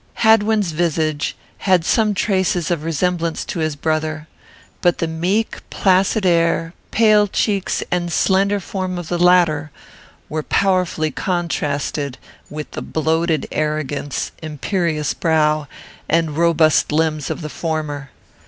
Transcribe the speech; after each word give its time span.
Hadwin's 0.15 0.71
visage 0.71 1.37
had 1.59 1.85
some 1.85 2.15
traces 2.15 2.71
of 2.71 2.83
resemblance 2.83 3.45
to 3.45 3.59
his 3.59 3.75
brother; 3.75 4.27
but 4.81 4.97
the 4.97 5.05
meek, 5.07 5.59
placid 5.69 6.25
air, 6.25 6.73
pale 6.89 7.27
cheeks, 7.27 7.83
and 7.91 8.11
slender 8.11 8.59
form 8.59 8.97
of 8.97 9.09
the 9.09 9.19
latter 9.19 9.69
were 10.27 10.41
powerfully 10.41 11.11
contrasted 11.11 12.17
with 12.49 12.71
the 12.71 12.81
bloated 12.81 13.45
arrogance, 13.51 14.31
imperious 14.41 15.13
brow, 15.13 15.67
and 16.09 16.35
robust 16.35 16.91
limbs 16.91 17.29
of 17.29 17.41
the 17.41 17.47
former. 17.47 18.09